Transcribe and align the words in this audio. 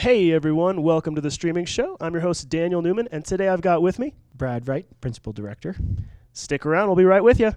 Hey 0.00 0.32
everyone, 0.32 0.82
welcome 0.82 1.14
to 1.14 1.20
the 1.20 1.30
streaming 1.30 1.66
show. 1.66 1.98
I'm 2.00 2.14
your 2.14 2.22
host 2.22 2.48
Daniel 2.48 2.80
Newman, 2.80 3.06
and 3.12 3.22
today 3.22 3.48
I've 3.48 3.60
got 3.60 3.82
with 3.82 3.98
me 3.98 4.14
Brad 4.34 4.66
Wright, 4.66 4.86
Principal 5.02 5.34
Director. 5.34 5.76
Stick 6.32 6.64
around, 6.64 6.86
we'll 6.86 6.96
be 6.96 7.04
right 7.04 7.22
with 7.22 7.38
you. 7.38 7.54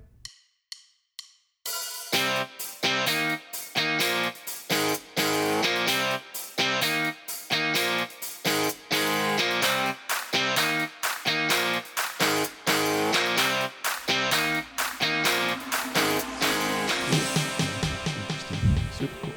Super 18.91 19.13
cool 19.21 19.31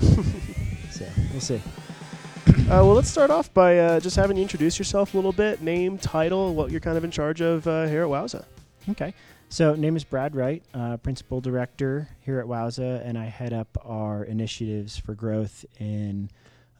people. 0.00 0.24
so 0.90 1.04
we'll 1.30 1.40
see. 1.42 1.60
Uh, 2.66 2.82
well, 2.82 2.94
let's 2.94 3.08
start 3.08 3.30
off 3.30 3.54
by 3.54 3.78
uh, 3.78 4.00
just 4.00 4.16
having 4.16 4.36
you 4.36 4.42
introduce 4.42 4.76
yourself 4.76 5.14
a 5.14 5.16
little 5.16 5.30
bit, 5.30 5.62
name, 5.62 5.96
title, 5.98 6.52
what 6.52 6.68
you're 6.72 6.80
kind 6.80 6.98
of 6.98 7.04
in 7.04 7.12
charge 7.12 7.40
of 7.40 7.64
uh, 7.68 7.86
here 7.86 8.02
at 8.02 8.08
Wowza. 8.08 8.44
Okay. 8.90 9.14
So 9.48 9.76
name 9.76 9.94
is 9.94 10.02
Brad 10.02 10.34
Wright, 10.34 10.64
uh, 10.74 10.96
Principal 10.96 11.40
Director 11.40 12.08
here 12.22 12.40
at 12.40 12.46
Wowza, 12.46 13.06
and 13.06 13.16
I 13.16 13.26
head 13.26 13.52
up 13.52 13.68
our 13.84 14.24
initiatives 14.24 14.98
for 14.98 15.14
growth 15.14 15.64
in 15.78 16.28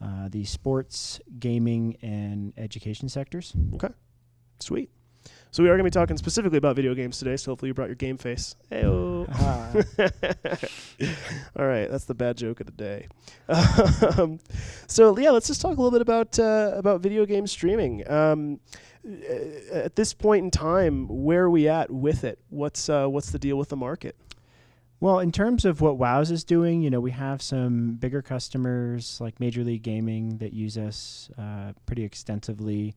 uh, 0.02 0.28
the 0.28 0.44
sports, 0.44 1.20
gaming, 1.38 1.96
and 2.02 2.52
education 2.56 3.08
sectors. 3.08 3.52
Okay. 3.74 3.94
Sweet. 4.58 4.90
So 5.56 5.62
we 5.62 5.70
are 5.70 5.72
going 5.72 5.78
to 5.78 5.84
be 5.84 5.90
talking 5.90 6.18
specifically 6.18 6.58
about 6.58 6.76
video 6.76 6.94
games 6.94 7.18
today, 7.18 7.38
so 7.38 7.50
hopefully 7.50 7.68
you 7.68 7.72
brought 7.72 7.88
your 7.88 7.94
game 7.94 8.18
face. 8.18 8.56
Heyo. 8.70 9.26
All 11.58 11.66
right, 11.66 11.90
that's 11.90 12.04
the 12.04 12.14
bad 12.14 12.36
joke 12.36 12.60
of 12.60 12.66
the 12.66 12.72
day. 12.72 13.08
um, 14.18 14.38
so 14.86 15.18
yeah, 15.18 15.30
let's 15.30 15.46
just 15.46 15.62
talk 15.62 15.78
a 15.78 15.80
little 15.80 15.90
bit 15.90 16.02
about 16.02 16.38
uh, 16.38 16.72
about 16.74 17.00
video 17.00 17.24
game 17.24 17.46
streaming. 17.46 18.06
Um, 18.06 18.60
uh, 19.02 19.72
at 19.72 19.96
this 19.96 20.12
point 20.12 20.44
in 20.44 20.50
time, 20.50 21.08
where 21.08 21.44
are 21.44 21.50
we 21.50 21.68
at 21.68 21.90
with 21.90 22.24
it? 22.24 22.38
What's 22.50 22.90
uh, 22.90 23.06
what's 23.06 23.30
the 23.30 23.38
deal 23.38 23.56
with 23.56 23.70
the 23.70 23.76
market? 23.76 24.14
Well, 25.00 25.20
in 25.20 25.32
terms 25.32 25.64
of 25.64 25.80
what 25.80 25.96
Wowza 25.96 26.32
is 26.32 26.44
doing, 26.44 26.82
you 26.82 26.90
know, 26.90 27.00
we 27.00 27.12
have 27.12 27.40
some 27.40 27.94
bigger 27.94 28.20
customers 28.20 29.18
like 29.22 29.40
Major 29.40 29.64
League 29.64 29.82
Gaming 29.82 30.36
that 30.36 30.52
use 30.52 30.76
us 30.76 31.30
uh, 31.38 31.72
pretty 31.86 32.04
extensively 32.04 32.94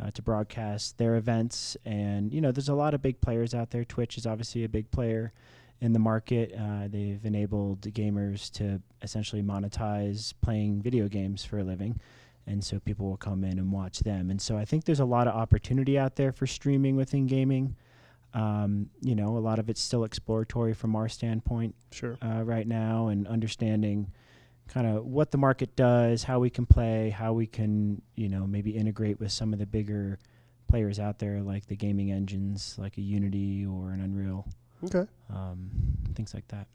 uh, 0.00 0.10
to 0.12 0.22
broadcast 0.22 0.98
their 0.98 1.16
events. 1.16 1.76
And, 1.84 2.32
you 2.32 2.40
know, 2.40 2.52
there's 2.52 2.68
a 2.68 2.74
lot 2.74 2.94
of 2.94 3.02
big 3.02 3.20
players 3.20 3.54
out 3.54 3.70
there. 3.70 3.84
Twitch 3.84 4.18
is 4.18 4.26
obviously 4.26 4.64
a 4.64 4.68
big 4.68 4.90
player 4.90 5.32
in 5.80 5.92
the 5.92 5.98
market. 5.98 6.54
Uh, 6.58 6.88
they've 6.88 7.24
enabled 7.24 7.80
gamers 7.82 8.50
to 8.52 8.80
essentially 9.02 9.42
monetize 9.42 10.32
playing 10.40 10.82
video 10.82 11.08
games 11.08 11.44
for 11.44 11.58
a 11.58 11.64
living. 11.64 12.00
And 12.46 12.62
so 12.62 12.78
people 12.78 13.08
will 13.08 13.16
come 13.16 13.42
in 13.42 13.58
and 13.58 13.72
watch 13.72 14.00
them. 14.00 14.30
And 14.30 14.40
so 14.40 14.56
I 14.56 14.64
think 14.64 14.84
there's 14.84 15.00
a 15.00 15.04
lot 15.04 15.26
of 15.26 15.34
opportunity 15.34 15.98
out 15.98 16.16
there 16.16 16.30
for 16.32 16.46
streaming 16.46 16.94
within 16.96 17.26
gaming. 17.26 17.74
Um, 18.34 18.90
you 19.00 19.14
know, 19.14 19.36
a 19.36 19.40
lot 19.40 19.58
of 19.58 19.68
it's 19.68 19.80
still 19.80 20.04
exploratory 20.04 20.74
from 20.74 20.94
our 20.94 21.08
standpoint 21.08 21.74
Sure. 21.90 22.18
uh, 22.22 22.42
right 22.42 22.68
now 22.68 23.08
and 23.08 23.26
understanding 23.26 24.12
kind 24.68 24.86
of 24.86 25.04
what 25.06 25.30
the 25.30 25.38
market 25.38 25.76
does, 25.76 26.22
how 26.24 26.38
we 26.40 26.50
can 26.50 26.66
play, 26.66 27.10
how 27.10 27.32
we 27.32 27.46
can, 27.46 28.02
you 28.16 28.28
know, 28.28 28.46
maybe 28.46 28.70
integrate 28.70 29.20
with 29.20 29.32
some 29.32 29.52
of 29.52 29.58
the 29.58 29.66
bigger 29.66 30.18
players 30.68 30.98
out 30.98 31.18
there 31.18 31.40
like 31.42 31.66
the 31.66 31.76
gaming 31.76 32.10
engines 32.10 32.74
like 32.78 32.98
a 32.98 33.00
Unity 33.00 33.64
or 33.64 33.90
an 33.92 34.00
Unreal, 34.00 34.46
Okay. 34.84 35.06
um, 35.32 35.70
things 36.14 36.34
like 36.34 36.46
that. 36.48 36.66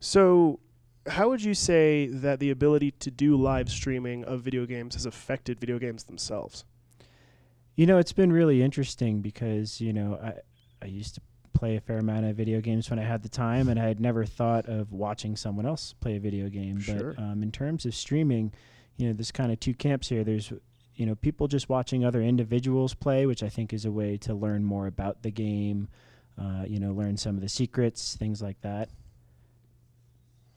So, 0.00 0.60
how 1.06 1.28
would 1.28 1.42
you 1.42 1.52
say 1.54 2.06
that 2.06 2.38
the 2.40 2.50
ability 2.50 2.92
to 2.92 3.10
do 3.10 3.36
live 3.36 3.68
streaming 3.68 4.24
of 4.24 4.40
video 4.40 4.64
games 4.64 4.94
has 4.94 5.04
affected 5.04 5.60
video 5.60 5.78
games 5.78 6.04
themselves? 6.04 6.64
You 7.76 7.86
know, 7.86 7.98
it's 7.98 8.12
been 8.12 8.32
really 8.32 8.62
interesting 8.62 9.20
because, 9.20 9.80
you 9.80 9.92
know, 9.92 10.18
I, 10.22 10.34
I 10.80 10.86
used 10.86 11.16
to 11.16 11.20
play 11.64 11.76
a 11.76 11.80
fair 11.80 11.96
amount 11.96 12.26
of 12.26 12.36
video 12.36 12.60
games 12.60 12.90
when 12.90 12.98
I 12.98 13.04
had 13.04 13.22
the 13.22 13.28
time, 13.30 13.68
and 13.68 13.80
I 13.80 13.84
had 13.84 13.98
never 13.98 14.26
thought 14.26 14.66
of 14.68 14.92
watching 14.92 15.34
someone 15.34 15.64
else 15.64 15.94
play 15.94 16.16
a 16.16 16.20
video 16.20 16.50
game. 16.50 16.78
Sure. 16.78 17.14
But 17.14 17.22
um, 17.22 17.42
in 17.42 17.50
terms 17.50 17.86
of 17.86 17.94
streaming, 17.94 18.52
you 18.98 19.06
know, 19.06 19.14
there's 19.14 19.32
kind 19.32 19.50
of 19.50 19.58
two 19.60 19.72
camps 19.72 20.10
here. 20.10 20.24
There's, 20.24 20.52
you 20.94 21.06
know, 21.06 21.14
people 21.14 21.48
just 21.48 21.70
watching 21.70 22.04
other 22.04 22.20
individuals 22.20 22.92
play, 22.92 23.24
which 23.24 23.42
I 23.42 23.48
think 23.48 23.72
is 23.72 23.86
a 23.86 23.90
way 23.90 24.18
to 24.18 24.34
learn 24.34 24.62
more 24.62 24.86
about 24.86 25.22
the 25.22 25.30
game, 25.30 25.88
uh, 26.38 26.64
you 26.68 26.78
know, 26.78 26.92
learn 26.92 27.16
some 27.16 27.34
of 27.34 27.40
the 27.40 27.48
secrets, 27.48 28.14
things 28.14 28.42
like 28.42 28.60
that. 28.60 28.90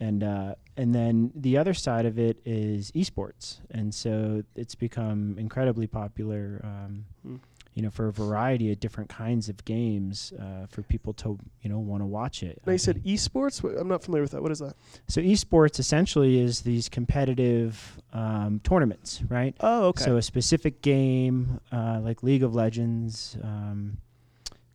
And 0.02 0.26
uh, 0.26 0.56
and 0.76 0.94
then 0.94 1.32
the 1.36 1.58
other 1.58 1.74
side 1.74 2.06
of 2.06 2.20
it 2.20 2.38
is 2.44 2.92
esports, 2.92 3.62
and 3.72 3.96
so 3.96 4.44
it's 4.58 4.76
become 4.76 5.38
incredibly 5.40 5.88
popular. 5.88 6.60
Um, 6.66 7.06
Hmm. 7.24 7.38
You 7.78 7.84
know, 7.84 7.92
for 7.92 8.08
a 8.08 8.12
variety 8.12 8.72
of 8.72 8.80
different 8.80 9.08
kinds 9.08 9.50
of 9.50 9.64
games, 9.64 10.34
uh, 10.40 10.66
for 10.66 10.82
people 10.82 11.14
to 11.14 11.38
you 11.62 11.70
know 11.70 11.78
want 11.78 12.02
to 12.02 12.08
watch 12.08 12.42
it. 12.42 12.60
Now 12.66 12.72
I 12.72 12.74
you 12.74 12.80
said 12.80 13.04
think- 13.04 13.20
esports. 13.20 13.64
I'm 13.80 13.88
not 13.88 14.04
familiar 14.04 14.24
with 14.24 14.32
that. 14.32 14.42
What 14.42 14.52
is 14.52 14.58
that? 14.58 14.74
so. 15.08 15.22
Esports 15.22 15.78
essentially 15.78 16.40
is 16.40 16.62
these 16.62 16.90
competitive 16.90 18.02
um, 18.14 18.62
tournaments, 18.64 19.22
right? 19.30 19.56
Oh, 19.60 19.90
okay. 19.90 20.06
So 20.06 20.18
a 20.18 20.24
specific 20.24 20.82
game 20.82 21.62
uh, 21.72 22.00
like 22.02 22.24
League 22.24 22.42
of 22.42 22.56
Legends. 22.56 23.38
Um, 23.44 24.00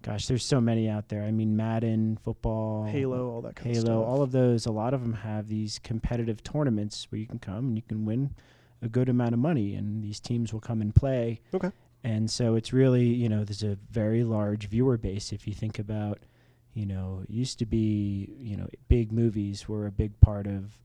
gosh, 0.03 0.29
there's 0.29 0.45
so 0.45 0.61
many 0.61 0.89
out 0.89 1.09
there. 1.09 1.25
I 1.25 1.33
mean, 1.33 1.57
Madden, 1.57 2.21
football, 2.25 2.85
Halo, 2.85 3.31
all 3.33 3.43
that 3.43 3.57
kind 3.57 3.71
of 3.73 3.79
stuff. 3.79 3.89
Halo, 3.89 4.03
stuff. 4.03 4.09
all 4.13 4.23
of 4.23 4.31
those. 4.31 4.67
A 4.67 4.71
lot 4.71 4.95
of 4.95 5.03
them 5.03 5.15
have 5.15 5.49
these 5.49 5.81
competitive 5.81 6.45
tournaments 6.45 7.09
where 7.11 7.19
you 7.19 7.27
can 7.27 7.41
come 7.41 7.67
and 7.67 7.77
you 7.77 7.83
can 7.83 8.05
win 8.05 8.31
a 8.81 8.89
good 8.89 9.09
amount 9.09 9.33
of 9.33 9.41
money, 9.41 9.75
and 9.75 10.05
these 10.05 10.21
teams 10.21 10.53
will 10.53 10.61
come 10.61 10.81
and 10.81 10.95
play. 10.95 11.41
Okay. 11.53 11.73
And 12.05 12.31
so 12.31 12.57
it's 12.57 12.73
really, 12.73 13.07
you 13.07 13.29
know, 13.29 13.45
there's 13.45 13.63
a 13.63 13.79
very 13.91 14.25
large 14.25 14.67
viewer 14.69 14.97
base. 14.97 15.33
If 15.33 15.47
you 15.47 15.55
think 15.55 15.79
about, 15.79 16.19
you 16.75 16.85
know, 16.87 17.21
it 17.23 17.31
used 17.31 17.59
to 17.61 17.67
be, 17.67 18.35
you 18.39 18.57
know, 18.57 18.69
big 18.89 19.13
movies 19.13 19.69
were 19.69 19.87
a 19.87 19.93
big 19.93 20.19
part 20.21 20.47
of, 20.47 20.79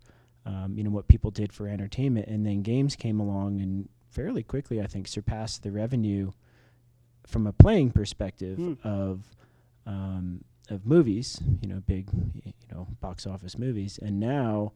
um, 0.46 0.78
you 0.78 0.84
know, 0.84 0.92
what 0.92 1.08
people 1.08 1.32
did 1.32 1.52
for 1.52 1.68
entertainment, 1.68 2.28
and 2.28 2.46
then 2.46 2.62
games 2.62 2.96
came 2.96 3.20
along 3.20 3.60
and 3.62 3.90
fairly 4.12 4.44
quickly, 4.44 4.80
I 4.82 4.88
think, 4.88 5.08
surpassed 5.08 5.64
the 5.64 5.72
revenue 5.72 6.32
from 7.26 7.48
a 7.48 7.52
playing 7.54 7.92
perspective 7.92 8.58
Hmm. 8.58 8.74
of 8.84 9.36
um, 9.86 10.44
of 10.70 10.86
movies, 10.86 11.42
you 11.62 11.68
know, 11.70 11.80
big, 11.88 12.10
you 12.44 12.52
know, 12.72 12.88
box 13.00 13.26
office 13.26 13.58
movies. 13.58 13.98
And 14.02 14.20
now, 14.20 14.74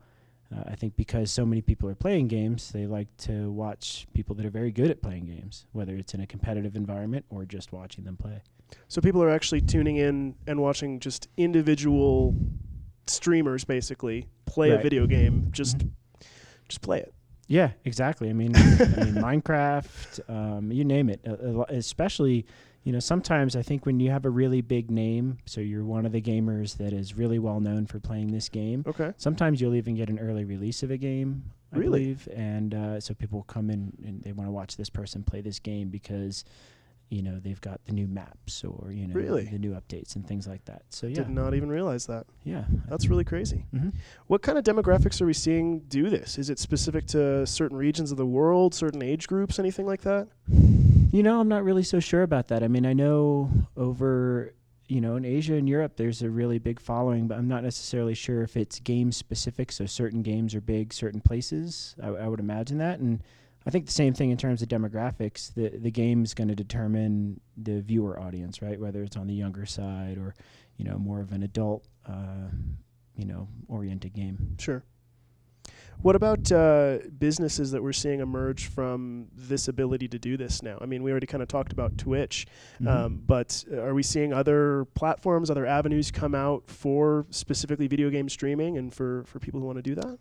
uh, 0.56 0.64
I 0.68 0.76
think 0.76 0.96
because 0.96 1.32
so 1.32 1.46
many 1.46 1.62
people 1.62 1.88
are 1.90 1.96
playing 1.96 2.28
games, 2.28 2.72
they 2.72 2.86
like 2.88 3.08
to 3.20 3.52
watch 3.52 4.08
people 4.14 4.36
that 4.36 4.46
are 4.46 4.50
very 4.50 4.72
good 4.72 4.90
at 4.90 5.02
playing 5.02 5.26
games, 5.26 5.66
whether 5.72 5.96
it's 5.96 6.14
in 6.14 6.22
a 6.22 6.28
competitive 6.28 6.76
environment 6.76 7.26
or 7.30 7.46
just 7.46 7.72
watching 7.72 8.04
them 8.04 8.18
play. 8.18 8.42
So 8.88 9.02
people 9.02 9.22
are 9.24 9.30
actually 9.30 9.62
tuning 9.62 9.98
in 9.98 10.36
and 10.48 10.62
watching 10.62 11.00
just 11.00 11.28
individual 11.38 12.36
streamers 13.08 13.64
basically 13.64 14.28
play 14.46 14.72
a 14.72 14.78
video 14.78 15.08
game. 15.08 15.48
Just 15.52 15.78
Mhm. 15.80 15.92
just 16.68 16.82
play 16.82 17.00
it. 17.00 17.14
Yeah, 17.48 17.72
exactly. 17.84 18.30
I 18.30 18.34
mean, 18.34 18.56
I 18.56 18.60
mean 18.60 19.16
Minecraft, 19.28 20.30
um, 20.30 20.72
you 20.72 20.86
name 20.86 21.10
it. 21.10 21.20
A 21.26 21.66
especially, 21.70 22.46
you 22.84 22.92
know, 22.92 23.00
sometimes 23.00 23.56
I 23.56 23.62
think 23.62 23.86
when 23.86 24.00
you 24.00 24.10
have 24.12 24.26
a 24.26 24.30
really 24.30 24.62
big 24.62 24.90
name, 24.90 25.38
so 25.46 25.62
you're 25.62 25.84
one 25.84 26.06
of 26.06 26.12
the 26.12 26.22
gamers 26.22 26.78
that 26.78 26.94
is 26.94 27.16
really 27.16 27.38
well 27.40 27.60
known 27.60 27.86
for 27.86 28.00
playing 28.00 28.32
this 28.32 28.50
game. 28.50 28.84
Okay. 28.88 29.14
Sometimes 29.18 29.62
you'll 29.62 29.76
even 29.76 29.96
get 29.96 30.10
an 30.10 30.18
early 30.20 30.46
release 30.46 30.82
of 30.82 30.90
a 30.92 30.98
game, 30.98 31.44
I 31.74 31.78
Really? 31.78 32.00
believe, 32.06 32.28
and 32.36 32.74
uh, 32.74 33.00
so 33.00 33.14
people 33.14 33.38
will 33.40 33.44
come 33.44 33.70
in 33.70 33.94
and 34.06 34.24
they 34.24 34.32
want 34.32 34.48
to 34.48 34.52
watch 34.52 34.78
this 34.78 34.90
person 34.90 35.22
play 35.24 35.42
this 35.42 35.60
game 35.60 35.90
because, 35.90 36.44
you 37.10 37.22
know, 37.22 37.40
they've 37.40 37.62
got 37.62 37.80
the 37.86 37.94
new 37.94 38.08
maps 38.08 38.64
or 38.64 38.92
you 38.92 39.06
know 39.08 39.14
Really? 39.14 39.44
the 39.46 39.60
new 39.60 39.72
updates 39.74 40.16
and 40.16 40.26
things 40.28 40.48
like 40.48 40.66
that. 40.66 40.82
So 40.90 41.06
yeah, 41.08 41.18
Did 41.18 41.30
not 41.30 41.54
even 41.54 41.70
realize 41.70 42.08
that. 42.08 42.26
yeah, 42.44 42.64
That's 42.90 43.08
really 43.10 43.24
crazy. 43.26 43.66
hmm 43.72 43.90
What 44.28 44.42
kind 44.42 44.58
of 44.58 44.64
demographics 44.64 45.22
are 45.22 45.26
we 45.28 45.34
seeing 45.34 45.82
do 45.82 46.10
this? 46.10 46.40
Is 46.40 46.50
it 46.50 46.58
specific 46.58 47.06
to 47.08 47.46
certain 47.46 47.78
regions 47.78 48.12
of 48.12 48.18
the 48.18 48.26
world, 48.26 48.74
certain 48.74 49.04
age 49.04 49.28
groups, 49.28 49.60
anything 49.60 49.86
like 49.86 50.02
that? 50.02 50.28
You 51.12 51.24
know, 51.24 51.42
I'm 51.42 51.50
not 51.50 51.66
really 51.66 51.84
so 51.84 52.00
sure 52.00 52.24
about 52.24 52.48
that. 52.48 52.64
I 52.64 52.70
mean, 52.70 52.86
I 52.86 52.94
know 52.94 53.52
over, 53.76 54.54
you 54.88 55.02
know, 55.02 55.18
in 55.18 55.26
Asia 55.26 55.56
and 55.56 55.68
Europe, 55.68 55.98
there's 55.98 56.22
a 56.22 56.30
really 56.30 56.58
big 56.58 56.80
following, 56.80 57.28
but 57.28 57.38
I'm 57.38 57.50
not 57.50 57.64
necessarily 57.64 58.14
sure 58.14 58.44
if 58.44 58.56
it's 58.56 58.80
game 58.80 59.12
specific. 59.12 59.74
So 59.74 59.86
certain 59.86 60.22
games 60.22 60.56
are 60.56 60.62
big, 60.62 60.94
certain 60.94 61.20
places. 61.20 61.96
I, 62.02 62.08
I 62.08 62.28
would 62.30 62.40
imagine 62.40 62.78
that, 62.78 63.00
and 63.00 63.22
I 63.68 63.72
think 63.72 63.88
the 63.88 63.92
same 63.92 64.14
thing 64.14 64.32
in 64.32 64.38
terms 64.38 64.62
of 64.62 64.70
demographics. 64.70 65.54
The 65.54 65.78
the 65.78 65.92
game 65.92 66.24
is 66.24 66.34
going 66.34 66.48
to 66.48 66.56
determine 66.56 67.42
the 67.58 67.82
viewer 67.82 68.18
audience, 68.18 68.62
right? 68.62 68.80
Whether 68.80 69.04
it's 69.04 69.18
on 69.18 69.28
the 69.28 69.34
younger 69.36 69.66
side 69.66 70.18
or, 70.18 70.34
you 70.78 70.86
know, 70.86 70.98
more 70.98 71.20
of 71.20 71.34
an 71.34 71.44
adult, 71.44 71.86
uh, 72.08 72.48
you 73.18 73.26
know, 73.26 73.50
oriented 73.68 74.14
game. 74.14 74.56
Sure. 74.60 74.82
What 76.02 76.16
about 76.16 76.52
uh, 76.52 76.98
businesses 77.20 77.70
that 77.72 77.84
we're 77.84 77.94
seeing 77.94 78.22
emerge 78.22 78.66
from 78.68 79.28
this 79.36 79.68
ability 79.68 80.08
to 80.10 80.18
do 80.20 80.36
this 80.36 80.64
now? 80.64 80.80
I 80.82 80.88
mean, 80.88 81.04
we 81.04 81.12
already 81.12 81.28
kind 81.28 81.44
of 81.44 81.48
talked 81.48 81.72
about 81.72 81.96
Twitch, 81.98 82.48
Mhm. 82.80 82.88
um, 82.88 83.24
but 83.28 83.64
are 83.72 83.94
we 83.94 84.02
seeing 84.02 84.34
other 84.34 84.86
platforms, 84.96 85.52
other 85.52 85.66
avenues 85.68 86.10
come 86.10 86.34
out 86.34 86.68
for 86.68 87.28
specifically 87.30 87.88
video 87.88 88.10
game 88.10 88.30
streaming 88.30 88.78
and 88.80 88.92
for, 88.92 89.24
for 89.26 89.38
people 89.40 89.60
who 89.60 89.68
want 89.68 89.78
to 89.78 89.84
do 89.84 89.94
that? 89.94 90.18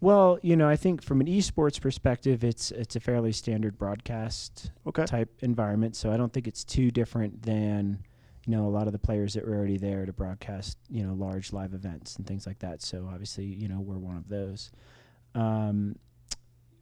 Well, 0.00 0.38
you 0.42 0.54
know, 0.54 0.68
I 0.68 0.76
think 0.76 1.02
from 1.02 1.20
an 1.20 1.26
esports 1.26 1.80
perspective, 1.80 2.44
it's 2.44 2.70
it's 2.70 2.94
a 2.94 3.00
fairly 3.00 3.32
standard 3.32 3.78
broadcast 3.78 4.70
Okay. 4.86 5.06
type 5.06 5.30
environment. 5.40 5.96
So 5.96 6.12
I 6.12 6.16
don't 6.18 6.32
think 6.32 6.46
it's 6.46 6.62
too 6.62 6.90
different 6.90 7.42
than 7.42 8.00
you 8.46 8.54
know 8.54 8.66
a 8.66 8.70
lot 8.70 8.86
of 8.86 8.92
the 8.92 8.98
players 8.98 9.34
that 9.34 9.46
were 9.46 9.54
already 9.54 9.78
there 9.78 10.04
to 10.04 10.12
broadcast 10.12 10.78
you 10.90 11.04
know 11.06 11.14
large 11.14 11.52
live 11.52 11.74
events 11.74 12.16
and 12.16 12.26
things 12.26 12.46
like 12.46 12.58
that. 12.60 12.82
So 12.82 13.08
obviously, 13.10 13.46
you 13.46 13.68
know, 13.68 13.80
we're 13.80 13.98
one 13.98 14.16
of 14.16 14.28
those. 14.28 14.70
Um, 15.34 15.96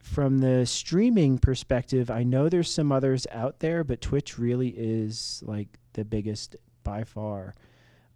from 0.03 0.39
the 0.39 0.67
streaming 0.67 1.39
perspective, 1.39 2.11
I 2.11 2.25
know 2.25 2.49
there's 2.49 2.73
some 2.73 2.91
others 2.91 3.27
out 3.31 3.61
there, 3.61 3.85
but 3.85 4.01
Twitch 4.01 4.39
really 4.39 4.69
is 4.69 5.43
like 5.47 5.69
the 5.93 6.05
biggest 6.05 6.57
by 6.83 7.05
far. 7.05 7.55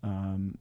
Um, 0.02 0.58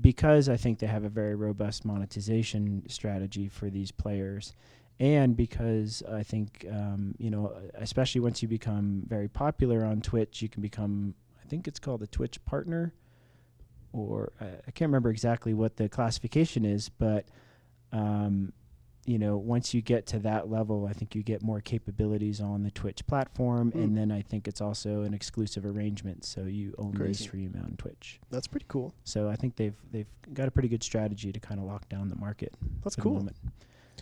because 0.00 0.48
I 0.48 0.56
think 0.56 0.78
they 0.78 0.86
have 0.86 1.04
a 1.04 1.08
very 1.08 1.34
robust 1.34 1.84
monetization 1.84 2.82
strategy 2.88 3.48
for 3.48 3.70
these 3.70 3.90
players, 3.90 4.52
and 4.98 5.36
because 5.36 6.02
I 6.10 6.22
think 6.22 6.66
um, 6.70 7.14
you 7.18 7.30
know, 7.30 7.56
especially 7.74 8.20
once 8.20 8.42
you 8.42 8.48
become 8.48 9.04
very 9.06 9.28
popular 9.28 9.84
on 9.84 10.02
Twitch, 10.02 10.42
you 10.42 10.48
can 10.48 10.60
become 10.60 11.14
I 11.46 11.48
think 11.48 11.68
it's 11.68 11.78
called 11.78 12.02
a 12.02 12.08
Twitch 12.08 12.44
partner, 12.44 12.92
or 13.92 14.32
I, 14.40 14.46
I 14.66 14.70
can't 14.72 14.88
remember 14.88 15.10
exactly 15.10 15.54
what 15.54 15.76
the 15.76 15.88
classification 15.88 16.64
is, 16.64 16.88
but 16.88 17.24
um, 17.92 18.52
you 19.04 19.16
know, 19.20 19.36
once 19.36 19.72
you 19.72 19.80
get 19.80 20.06
to 20.06 20.18
that 20.18 20.50
level, 20.50 20.86
I 20.90 20.92
think 20.92 21.14
you 21.14 21.22
get 21.22 21.40
more 21.40 21.60
capabilities 21.60 22.40
on 22.40 22.64
the 22.64 22.72
Twitch 22.72 23.06
platform, 23.06 23.70
Mm. 23.70 23.84
and 23.84 23.96
then 23.96 24.10
I 24.10 24.22
think 24.22 24.48
it's 24.48 24.60
also 24.60 25.02
an 25.02 25.14
exclusive 25.14 25.64
arrangement, 25.64 26.24
so 26.24 26.40
you 26.42 26.74
only 26.78 26.96
Crazy. 26.98 27.22
stream 27.22 27.54
on 27.64 27.76
Twitch. 27.76 28.18
That's 28.30 28.48
pretty 28.48 28.66
cool. 28.68 28.92
So 29.04 29.28
I 29.28 29.36
think 29.36 29.54
they've 29.54 29.76
they've 29.92 30.08
got 30.34 30.48
a 30.48 30.50
pretty 30.50 30.68
good 30.68 30.82
strategy 30.82 31.30
to 31.30 31.38
kind 31.38 31.60
of 31.60 31.66
lock 31.66 31.88
down 31.88 32.08
the 32.08 32.16
market. 32.16 32.54
That's 32.82 32.96
the 32.96 33.02
cool. 33.02 33.28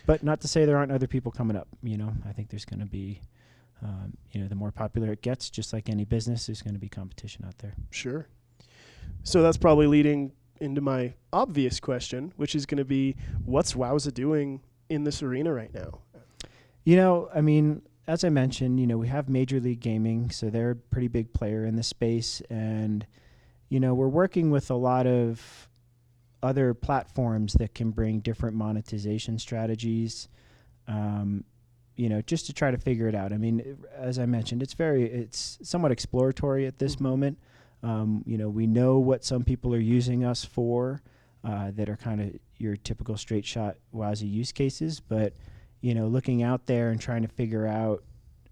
But 0.07 0.23
not 0.23 0.41
to 0.41 0.47
say 0.47 0.65
there 0.65 0.77
aren't 0.77 0.91
other 0.91 1.07
people 1.07 1.31
coming 1.31 1.55
up. 1.55 1.67
You 1.83 1.97
know, 1.97 2.11
I 2.27 2.33
think 2.33 2.49
there's 2.49 2.65
going 2.65 2.79
to 2.79 2.85
be, 2.87 3.21
um, 3.83 4.13
you 4.31 4.41
know, 4.41 4.47
the 4.47 4.55
more 4.55 4.71
popular 4.71 5.11
it 5.11 5.21
gets, 5.21 5.49
just 5.49 5.73
like 5.73 5.89
any 5.89 6.05
business, 6.05 6.47
there's 6.47 6.61
going 6.61 6.73
to 6.73 6.79
be 6.79 6.89
competition 6.89 7.45
out 7.45 7.57
there. 7.59 7.75
Sure. 7.91 8.27
So 9.23 9.41
that's 9.41 9.57
probably 9.57 9.87
leading 9.87 10.31
into 10.61 10.81
my 10.81 11.13
obvious 11.33 11.79
question, 11.79 12.33
which 12.37 12.55
is 12.55 12.65
going 12.65 12.77
to 12.77 12.85
be 12.85 13.15
what's 13.43 13.73
Wowza 13.73 14.13
doing 14.13 14.61
in 14.89 15.03
this 15.03 15.21
arena 15.21 15.53
right 15.53 15.73
now? 15.73 15.99
You 16.83 16.95
know, 16.95 17.29
I 17.33 17.41
mean, 17.41 17.81
as 18.07 18.23
I 18.23 18.29
mentioned, 18.29 18.79
you 18.79 18.87
know, 18.87 18.97
we 18.97 19.07
have 19.07 19.27
Major 19.29 19.59
League 19.59 19.79
Gaming, 19.79 20.29
so 20.29 20.49
they're 20.49 20.71
a 20.71 20.75
pretty 20.75 21.07
big 21.07 21.33
player 21.33 21.65
in 21.65 21.75
the 21.75 21.83
space, 21.83 22.41
and 22.49 23.05
you 23.69 23.79
know, 23.79 23.95
we're 23.95 24.07
working 24.07 24.51
with 24.51 24.69
a 24.69 24.75
lot 24.75 25.07
of 25.07 25.67
other 26.43 26.75
platforms 26.75 27.53
that 27.53 27.73
can 27.73 27.89
bring 27.89 28.19
different 28.19 28.55
monetization 28.55 29.39
strategies. 29.39 30.29
Um, 30.87 31.43
you 31.95 32.09
know, 32.09 32.21
just 32.21 32.45
to 32.47 32.53
try 32.53 32.71
to 32.71 32.77
figure 32.77 33.07
it 33.07 33.15
out. 33.15 33.31
I 33.31 33.37
mean, 33.37 33.77
as 33.95 34.19
I 34.19 34.25
mentioned, 34.25 34.61
it's 34.61 34.73
very, 34.73 35.03
it's 35.05 35.57
somewhat 35.63 35.91
exploratory 35.91 36.65
at 36.65 36.79
this 36.79 36.97
Mhm. 36.97 37.01
moment. 37.01 37.37
Um, 37.83 38.23
you 38.25 38.37
know, 38.37 38.49
we 38.49 38.67
know 38.67 38.99
what 38.99 39.23
some 39.23 39.43
people 39.43 39.73
are 39.73 39.79
using 39.79 40.23
us 40.23 40.43
for 40.43 41.01
uh, 41.43 41.71
that 41.75 41.87
are 41.87 41.95
kind 41.95 42.21
of 42.21 42.31
your 42.57 42.75
typical 42.75 43.15
straight 43.17 43.45
shot 43.45 43.77
Wowza 43.93 44.29
use 44.29 44.51
cases, 44.51 44.99
but 44.99 45.33
you 45.81 45.93
know, 45.93 46.07
looking 46.07 46.41
out 46.41 46.65
there 46.65 46.89
and 46.89 46.99
trying 46.99 47.21
to 47.21 47.27
figure 47.27 47.67
out 47.67 48.03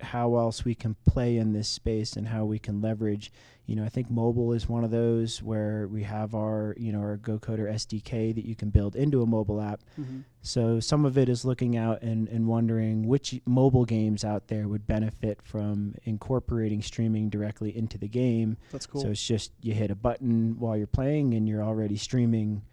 how 0.04 0.36
else 0.38 0.66
we 0.66 0.76
can 0.76 0.96
play 1.08 1.38
in 1.38 1.54
this 1.54 1.68
space 1.68 2.14
and 2.14 2.28
how 2.28 2.46
we 2.46 2.60
can 2.60 2.82
leverage. 2.82 3.32
You 3.66 3.78
know, 3.78 3.86
I 3.86 3.90
think 3.90 4.12
mobile 4.12 4.52
is 4.52 4.68
one 4.68 4.84
of 4.84 4.92
those 4.92 5.42
where 5.42 5.88
we 5.88 6.04
have 6.04 6.36
our, 6.36 6.76
you 6.78 6.92
know, 6.92 7.00
our 7.00 7.18
GoCoder 7.18 7.72
SDK 7.74 8.36
that 8.36 8.46
you 8.46 8.56
can 8.56 8.70
build 8.70 8.96
into 8.96 9.22
a 9.22 9.26
mobile 9.26 9.62
app. 9.62 9.82
Mm-hmm. 10.00 10.20
So 10.42 10.82
some 10.82 11.06
of 11.06 11.18
it 11.18 11.30
is 11.30 11.46
looking 11.46 11.78
out 11.78 12.02
and, 12.02 12.28
and 12.28 12.46
wondering 12.46 13.08
which 13.08 13.40
mobile 13.46 13.86
games 13.86 14.26
out 14.26 14.48
there 14.48 14.68
would 14.68 14.86
benefit 14.86 15.42
from 15.42 15.96
incorporating 16.04 16.82
streaming 16.82 17.30
directly 17.30 17.76
into 17.76 17.98
the 17.98 18.10
game. 18.10 18.58
That's 18.72 18.86
cool. 18.86 19.02
So 19.02 19.12
it's 19.12 19.26
just 19.26 19.54
you 19.62 19.74
hit 19.74 19.92
a 19.92 19.96
button 19.96 20.60
while 20.60 20.76
you're 20.76 20.86
playing 20.86 21.34
and 21.34 21.48
you're 21.48 21.64
already 21.64 21.96
streaming 21.96 22.64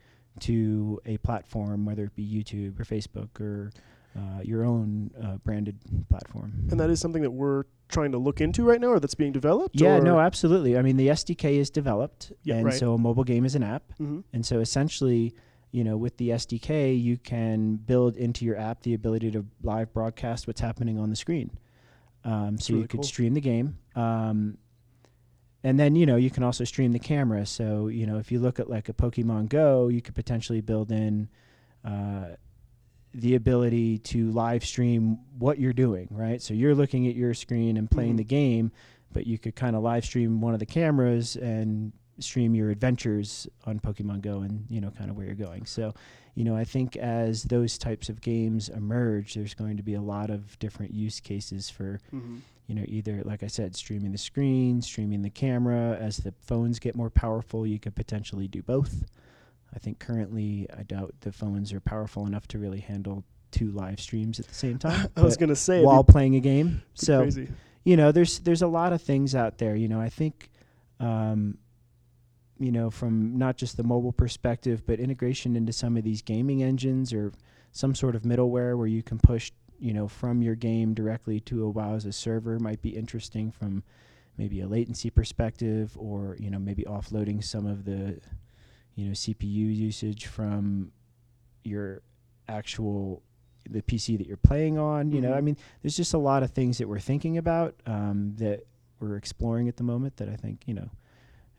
to 0.41 1.01
a 1.07 1.19
platform, 1.19 1.85
whether 1.85 2.05
it 2.05 2.17
be 2.17 2.25
YouTube 2.25 2.81
or 2.81 2.85
Facebook 2.85 3.41
or 3.41 3.71
uh, 4.17 4.41
your 4.43 4.65
own 4.65 5.11
uh, 5.23 5.37
branded 5.39 5.79
platform. 6.09 6.53
and 6.71 6.79
that 6.81 6.91
is 6.91 7.01
something 7.01 7.23
that 7.23 7.31
we're 7.31 7.65
trying 7.89 8.13
to 8.13 8.19
look 8.19 8.41
into 8.41 8.65
right 8.65 8.81
now 8.81 8.89
or 8.89 9.01
that's 9.01 9.15
being 9.15 9.33
developed? 9.33 9.81
yeah, 9.81 9.97
or? 9.97 10.01
no, 10.01 10.19
absolutely. 10.21 10.77
I 10.79 10.83
mean, 10.83 10.97
the 10.97 11.09
SDK 11.09 11.59
is 11.59 11.71
developed, 11.71 12.33
Yeah, 12.45 12.57
and 12.57 12.67
right. 12.67 12.75
so 12.75 12.95
a 12.95 12.99
mobile 12.99 13.25
game 13.25 13.45
is 13.45 13.55
an 13.55 13.63
app. 13.63 13.85
Mhm. 14.01 14.25
And 14.33 14.45
so 14.47 14.61
essentially, 14.61 15.35
you 15.73 15.85
know, 15.85 15.97
with 15.97 16.17
the 16.17 16.31
SDK, 16.33 16.95
you 17.01 17.17
can 17.19 17.77
build 17.77 18.17
into 18.17 18.45
your 18.45 18.57
app 18.57 18.83
the 18.83 18.95
ability 18.95 19.31
to 19.33 19.45
live 19.63 19.93
broadcast 19.93 20.47
what's 20.47 20.61
happening 20.61 20.99
on 20.99 21.11
the 21.11 21.17
screen. 21.17 21.51
Um, 22.25 22.59
so 22.59 22.73
really 22.75 22.83
you 22.83 22.89
could 22.89 22.99
cool. 22.99 23.05
stream 23.05 23.35
the 23.35 23.41
game. 23.41 23.79
Um, 23.95 24.59
and 25.63 25.79
then, 25.79 25.95
you 25.95 26.07
know, 26.07 26.17
you 26.17 26.31
can 26.31 26.43
also 26.43 26.65
stream 26.65 26.93
the 26.93 26.99
camera. 26.99 27.45
So, 27.47 27.89
you 27.89 28.07
know, 28.07 28.19
if 28.19 28.33
you 28.33 28.41
look 28.41 28.59
at 28.59 28.69
like 28.71 28.89
a 28.89 28.93
Pokemon 28.93 29.49
Go, 29.51 29.89
you 29.89 30.01
could 30.03 30.15
potentially 30.15 30.61
build 30.61 30.91
in 30.91 31.29
uh, 31.85 32.37
the 33.13 33.35
ability 33.35 33.99
to 33.99 34.31
live 34.31 34.65
stream 34.65 35.19
what 35.39 35.59
you're 35.59 35.73
doing, 35.73 36.07
right? 36.11 36.41
So 36.41 36.55
you're 36.55 36.75
looking 36.75 37.09
at 37.09 37.15
your 37.17 37.35
screen 37.35 37.77
and 37.77 37.91
playing 37.91 38.15
Mhm. 38.15 38.19
the 38.19 38.25
game, 38.25 38.73
but 39.13 39.27
you 39.27 39.39
could 39.39 39.57
kind 39.57 39.75
of 39.75 39.83
live 39.83 40.05
stream 40.05 40.41
one 40.41 40.55
of 40.55 40.61
the 40.61 40.67
cameras 40.67 41.35
and 41.37 41.93
stream 42.19 42.55
your 42.55 42.71
adventures 42.71 43.49
on 43.65 43.81
Pokemon 43.81 44.21
Go 44.21 44.41
and 44.43 44.65
you 44.69 44.81
know 44.81 44.91
kind 44.91 45.11
of 45.11 45.17
where 45.17 45.27
you're 45.27 45.35
going. 45.35 45.65
So, 45.67 45.95
you 46.35 46.45
know, 46.45 46.55
I 46.55 46.65
think 46.65 46.97
as 46.97 47.45
those 47.45 47.79
types 47.79 48.09
of 48.09 48.21
games 48.21 48.69
emerge, 48.69 49.35
there's 49.35 49.55
going 49.55 49.77
to 49.79 49.83
be 49.83 49.95
a 49.95 50.03
lot 50.03 50.31
of 50.31 50.57
different 50.59 50.93
use 50.95 51.19
cases 51.19 51.69
for 51.71 51.99
Mhm. 52.13 52.41
you 52.69 52.75
know 52.77 52.85
either 52.87 53.23
like 53.25 53.43
I 53.43 53.47
said, 53.49 53.75
streaming 53.75 54.13
the 54.13 54.19
screen, 54.19 54.83
streaming 54.83 55.23
the 55.23 55.31
camera. 55.31 55.97
As 55.99 56.19
the 56.19 56.33
phones 56.43 56.79
get 56.79 56.95
more 56.95 57.11
powerful, 57.11 57.67
you 57.67 57.81
could 57.81 57.97
potentially 57.97 58.47
do 58.47 58.63
both. 58.63 59.05
I 59.75 59.79
think 59.79 59.99
currently, 59.99 60.67
I 60.77 60.83
doubt 60.83 61.15
the 61.21 61.33
phones 61.33 61.73
are 61.73 61.81
powerful 61.81 62.27
enough 62.27 62.49
to 62.49 62.59
really 62.59 62.81
handle 62.81 63.25
two 63.51 63.71
live 63.71 64.01
streams 64.01 64.41
at 64.41 64.47
the 64.47 64.55
same 64.55 64.79
time. 64.87 65.09
I 65.17 65.23
was 65.23 65.37
going 65.37 65.49
to 65.49 65.57
say 65.57 65.83
while 65.83 66.05
playing 66.05 66.37
a 66.37 66.41
game, 66.41 66.83
so 66.95 67.23
crazy. 67.23 67.49
you 67.85 67.97
know 67.97 68.13
there's 68.13 68.41
there's 68.41 68.63
a 68.63 68.67
lot 68.67 68.93
of 68.93 69.03
things 69.03 69.35
out 69.35 69.59
there 69.59 69.75
you 69.75 69.89
know 69.89 70.01
i 70.01 70.09
think 70.09 70.51
um, 71.01 71.57
you 72.59 72.71
know 72.71 72.91
from 72.91 73.39
not 73.39 73.57
just 73.57 73.77
the 73.77 73.83
mobile 73.83 74.13
perspective 74.13 74.83
but 74.87 75.01
integration 75.01 75.57
into 75.57 75.73
some 75.73 75.97
of 75.97 76.05
these 76.05 76.23
gaming 76.23 76.63
engines 76.63 77.13
or 77.13 77.33
some 77.73 77.95
sort 77.95 78.15
of 78.15 78.23
middleware 78.23 78.77
where 78.77 78.87
you 78.87 79.03
can 79.03 79.19
push 79.19 79.51
you 79.79 79.95
know 79.95 80.07
from 80.07 80.43
your 80.43 80.55
game 80.55 80.93
directly 80.93 81.41
to 81.41 81.67
a 81.67 81.73
Wowza 81.73 82.13
server 82.13 82.59
might 82.59 82.83
be 82.83 82.91
interesting 82.91 83.51
from 83.51 83.83
maybe 84.37 84.61
a 84.61 84.67
latency 84.67 85.09
perspective 85.11 85.93
or 85.97 86.37
you 86.39 86.51
know 86.51 86.59
maybe 86.59 86.85
offloading 86.85 87.43
some 87.43 87.67
of 87.67 87.85
the 87.85 88.21
you 88.95 89.07
know 89.07 89.13
cpu 89.13 89.75
usage 89.77 90.27
from 90.27 90.93
your 91.65 92.03
actual 92.49 93.23
the 93.69 93.83
pc 93.83 94.17
that 94.19 94.27
you're 94.27 94.37
playing 94.37 94.79
on 94.79 95.11
you 95.13 95.21
know 95.21 95.31
Mhm. 95.33 95.37
i 95.37 95.41
mean 95.41 95.57
there's 95.83 95.97
just 95.97 96.15
a 96.15 96.19
lot 96.19 96.43
of 96.43 96.51
things 96.51 96.79
that 96.79 96.89
we're 96.89 96.99
thinking 96.99 97.37
about 97.39 97.75
um, 97.87 98.35
that 98.37 98.67
we're 98.99 99.17
exploring 99.17 99.69
at 99.69 99.77
the 99.77 99.83
moment 99.85 100.17
that 100.19 100.29
I 100.29 100.37
think 100.37 100.65
you 100.67 100.75
know 100.75 100.91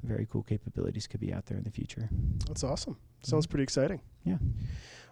very 0.03 0.27
cool 0.29 0.43
capabilities 0.43 1.07
could 1.07 1.19
be 1.19 1.31
out 1.33 1.45
there 1.47 1.57
in 1.57 1.63
the 1.63 1.71
future. 1.71 2.07
That's 2.47 2.63
awesome. 2.63 2.97
Sounds 3.23 3.45
Mhm. 3.45 3.49
pretty 3.51 3.63
exciting. 3.63 4.01
Yeah. 4.23 4.37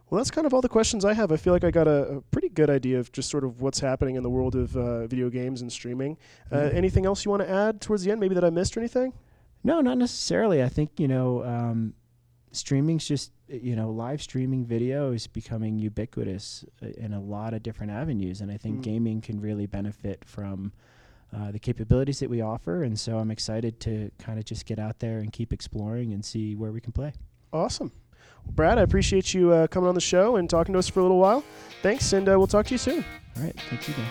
Well, 0.10 0.18
that's 0.18 0.32
kind 0.32 0.46
of 0.48 0.54
all 0.54 0.62
the 0.62 0.70
questions 0.70 1.06
I 1.06 1.14
have. 1.14 1.32
I 1.32 1.38
feel 1.38 1.54
like 1.54 1.64
I 1.64 1.70
got 1.72 1.88
a, 1.88 2.18
a 2.18 2.22
pretty 2.22 2.50
good 2.50 2.70
idea 2.72 3.00
of 3.00 3.12
just 3.12 3.30
sort 3.30 3.44
of 3.44 3.62
what's 3.62 3.80
happening 3.80 4.16
in 4.16 4.24
the 4.24 4.30
world 4.32 4.56
of 4.56 4.76
uh, 4.76 5.06
video 5.08 5.30
games 5.30 5.62
and 5.62 5.72
streaming. 5.72 6.18
Uh, 6.52 6.56
Mhm. 6.58 6.74
anything 6.76 7.06
else 7.06 7.24
you 7.26 7.30
want 7.32 7.42
to 7.44 7.50
add 7.50 7.82
towards 7.82 8.04
the 8.04 8.10
end? 8.12 8.20
Maybe 8.20 8.34
that 8.36 8.44
I 8.44 8.50
missed 8.52 8.76
or 8.78 8.80
anything? 8.80 9.14
No, 9.64 9.82
not 9.82 9.98
necessarily. 10.00 10.62
I 10.64 10.70
think 10.70 11.00
you 11.00 11.08
know 11.08 11.44
um, 11.44 11.94
streaming's 12.52 13.08
just 13.08 13.32
you 13.48 13.76
know 13.76 13.90
live 13.92 14.22
streaming 14.22 14.66
video 14.66 15.12
is 15.12 15.28
becoming 15.28 15.78
ubiquitous 15.80 16.66
uh, 16.84 16.88
in 16.98 17.14
a 17.14 17.20
lot 17.22 17.54
of 17.54 17.64
different 17.64 17.92
avenues, 17.92 18.42
and 18.42 18.52
I 18.52 18.58
think 18.58 18.80
Mm. 18.80 18.84
gaming 18.84 19.22
can 19.22 19.40
really 19.42 19.66
benefit 19.66 20.24
from. 20.26 20.72
Uh, 21.32 21.52
the 21.52 21.60
capabilities 21.60 22.18
that 22.22 22.28
we 22.28 22.42
offer, 22.42 22.82
and 22.82 23.00
so 23.00 23.20
I'm 23.20 23.30
excited 23.30 23.80
to 23.82 24.10
kind 24.18 24.40
of 24.40 24.46
just 24.46 24.66
get 24.66 24.80
out 24.80 24.98
there 24.98 25.20
and 25.20 25.32
keep 25.32 25.54
exploring 25.54 26.12
and 26.12 26.26
see 26.26 26.56
where 26.56 26.72
we 26.72 26.82
can 26.82 26.92
play. 26.92 27.14
Awesome. 27.54 27.92
Well, 28.46 28.54
Brad, 28.56 28.80
I 28.80 28.82
appreciate 28.82 29.32
you 29.36 29.52
uh, 29.52 29.68
coming 29.68 29.88
on 29.88 29.94
the 29.94 30.02
show 30.02 30.38
and 30.38 30.50
talking 30.50 30.74
to 30.74 30.80
us 30.80 30.88
for 30.90 31.02
a 31.02 31.04
little 31.04 31.20
while. 31.20 31.44
Thanks, 31.84 32.14
and 32.14 32.28
uh, 32.28 32.32
we'll 32.36 32.48
talk 32.48 32.66
to 32.66 32.72
you 32.74 32.80
soon. 32.80 33.06
All 33.38 33.44
right, 33.44 33.56
thank 33.70 33.88
you, 33.88 33.94
Dan. 33.94 34.08